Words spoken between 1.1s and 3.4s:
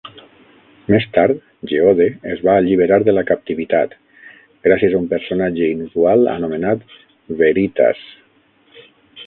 tard, Geode es va alliberar de la